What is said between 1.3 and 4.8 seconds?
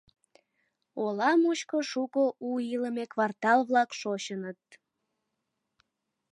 мучко шуко у илыме квартал-влак шочыныт.